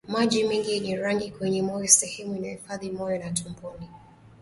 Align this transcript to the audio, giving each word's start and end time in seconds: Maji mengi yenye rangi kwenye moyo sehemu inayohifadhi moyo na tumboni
Maji 0.07 0.43
mengi 0.43 0.71
yenye 0.71 0.95
rangi 0.95 1.31
kwenye 1.31 1.61
moyo 1.61 1.87
sehemu 1.87 2.35
inayohifadhi 2.35 2.91
moyo 2.91 3.17
na 3.19 3.31
tumboni 3.31 3.89